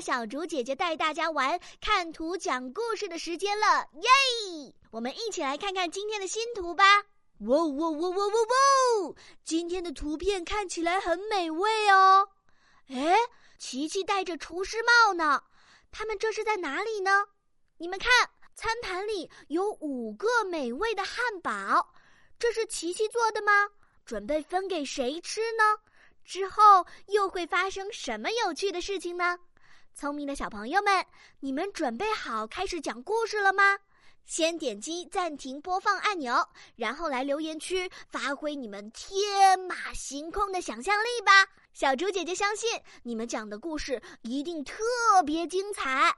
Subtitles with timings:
[0.00, 4.74] 小竹姐姐带大家玩看图讲故事的时间了，耶！
[4.90, 6.84] 我们一起来看看今天的新图吧。
[7.40, 9.14] 哇哇哇哇哇哇！
[9.44, 12.28] 今天的图片看起来很美味哦。
[12.88, 13.16] 哎，
[13.58, 15.42] 琪琪戴着厨师帽呢，
[15.92, 17.26] 他们这是在哪里呢？
[17.76, 18.08] 你们看，
[18.54, 21.94] 餐盘里有五个美味的汉堡，
[22.38, 23.68] 这是琪琪做的吗？
[24.04, 25.76] 准备分给谁吃呢？
[26.24, 29.38] 之后又会发生什么有趣的事情呢？
[29.98, 31.04] 聪明的小朋友们，
[31.40, 33.80] 你们准备好开始讲故事了吗？
[34.24, 41.48] 先点击暂停播放按钮，然后来留言区发挥你们天马行空的想象力吧！
[41.72, 44.76] 小猪姐姐相信你们讲的故事一定特
[45.26, 46.16] 别精彩。